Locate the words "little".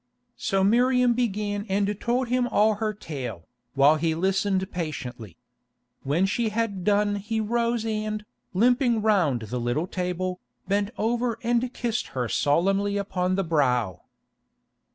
9.59-9.85